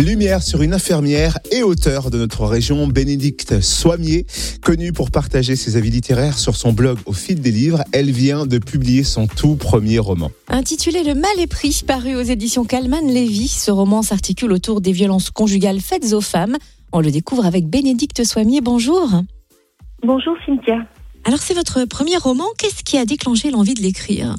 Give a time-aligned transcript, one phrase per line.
[0.00, 4.24] Lumière sur une infirmière et auteure de notre région, Bénédicte Soimier,
[4.62, 7.82] connue pour partager ses avis littéraires sur son blog au fil des livres.
[7.92, 10.30] Elle vient de publier son tout premier roman.
[10.48, 14.92] Intitulé Le mal est pris, paru aux éditions Calman Lévy, ce roman s'articule autour des
[14.92, 16.56] violences conjugales faites aux femmes.
[16.92, 18.62] On le découvre avec Bénédicte Soimier.
[18.62, 19.10] Bonjour.
[20.02, 20.78] Bonjour Cynthia.
[21.24, 22.46] Alors c'est votre premier roman.
[22.58, 24.34] Qu'est-ce qui a déclenché l'envie de l'écrire?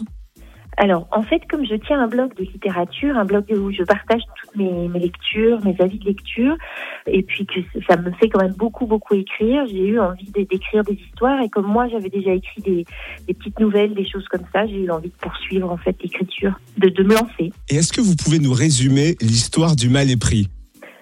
[0.82, 4.23] Alors, en fait, comme je tiens un blog de littérature, un blog où je partage
[4.41, 6.57] toutes mes, lectures, mes avis de lecture,
[7.05, 10.83] et puis que ça me fait quand même beaucoup, beaucoup écrire, j'ai eu envie d'écrire
[10.83, 12.86] des histoires, et comme moi, j'avais déjà écrit des,
[13.32, 16.89] petites nouvelles, des choses comme ça, j'ai eu envie de poursuivre, en fait, l'écriture, de,
[16.89, 17.54] de me lancer.
[17.69, 20.47] Et est-ce que vous pouvez nous résumer l'histoire du mal épris?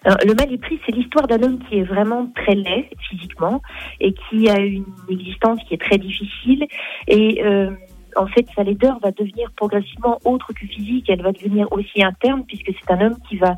[0.05, 3.61] Le mal épris, c'est l'histoire d'un homme qui est vraiment très laid physiquement
[4.01, 6.67] et qui a une existence qui est très difficile
[7.07, 7.69] et euh,
[8.15, 12.43] en fait, sa laideur va devenir progressivement autre que physique, elle va devenir aussi interne,
[12.47, 13.55] puisque c'est un homme qui va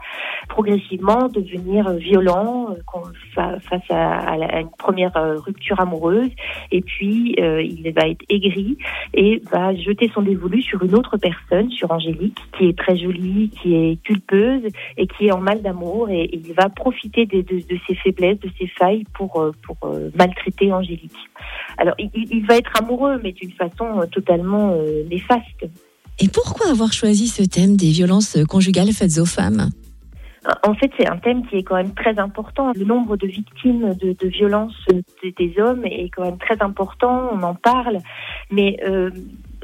[0.48, 6.30] progressivement devenir violent euh, face à, une première euh, rupture amoureuse,
[6.72, 8.78] et puis euh, il va être aigri
[9.14, 13.50] et va jeter son dévolu sur une autre personne, sur Angélique, qui est très jolie,
[13.62, 14.64] qui est culpeuse
[14.98, 17.44] et qui est en mal d'amour, et, il va profiter de,
[17.88, 19.78] ses faiblesses, de ses failles pour, pour
[20.16, 21.12] maltraiter Angélique.
[21.78, 24.76] Alors, il, va être amoureux, mais d'une façon totalement
[25.10, 25.66] néfaste.
[26.20, 29.70] Et pourquoi avoir choisi ce thème des violences conjugales faites aux femmes?
[30.64, 32.72] En fait, c'est un thème qui est quand même très important.
[32.76, 34.86] Le nombre de victimes de, de violences
[35.22, 37.30] des hommes est quand même très important.
[37.32, 38.00] On en parle,
[38.50, 39.12] mais euh,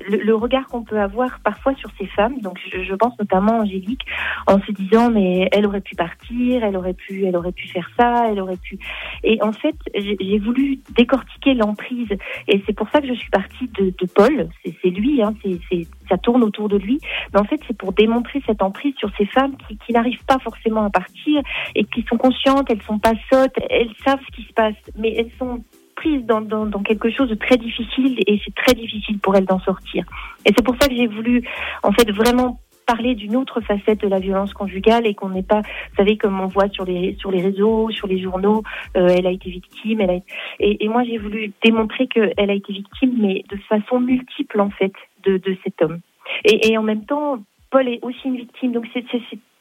[0.08, 4.05] le, regard qu'on peut avoir parfois sur ces femmes, donc je, pense notamment à Angélique,
[4.47, 7.89] en se disant mais elle aurait pu partir, elle aurait pu, elle aurait pu faire
[7.99, 8.80] ça, elle aurait pu.
[9.23, 12.09] Et en fait, j'ai voulu décortiquer l'emprise,
[12.47, 14.49] et c'est pour ça que je suis partie de, de Paul.
[14.64, 16.99] C'est lui, hein, c'est ça tourne autour de lui.
[17.33, 20.39] Mais en fait, c'est pour démontrer cette emprise sur ces femmes qui, qui n'arrivent pas
[20.39, 21.42] forcément à partir
[21.75, 25.14] et qui sont conscientes, elles sont pas sottes, elles savent ce qui se passe, mais
[25.17, 25.64] elles sont
[25.98, 30.05] prise dans, quelque chose de très difficile et c'est très difficile pour elle d'en sortir.
[30.45, 31.44] Et c'est pour ça que j'ai voulu,
[31.83, 35.60] en fait, vraiment parler d'une autre facette de la violence conjugale et qu'on n'est pas,
[35.60, 38.64] vous savez, comme on voit sur les sur les réseaux, sur les journaux,
[38.95, 39.99] euh, elle a été victime,
[40.60, 44.94] et, moi j'ai voulu démontrer qu'elle a été victime, mais de façon multiple en fait
[45.26, 46.00] de, de cet homme.
[46.45, 47.39] Et, et en même temps,
[47.71, 49.04] Paul est aussi une victime, donc c'est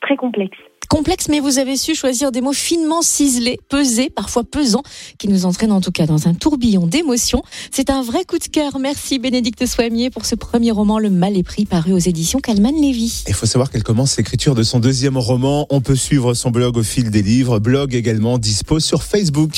[0.07, 0.57] très complexe
[0.87, 4.83] complexe, mais vous avez su choisir des mots finement ciselés, pesés, parfois pesants,
[5.19, 7.43] qui nous entraînent en tout cas dans un tourbillon d'émotions.
[7.71, 8.79] C'est un vrai coup de cœur.
[8.79, 12.73] Merci Bénédicte Soimier pour ce premier roman, Le Mal est pris, paru aux éditions Calman
[12.73, 13.25] Lévy.
[13.29, 15.67] Il faut savoir qu'elle commence l'écriture de son deuxième roman.
[15.71, 19.51] On peut suivre son blog au fil des livres, blog également dispo sur Facebook.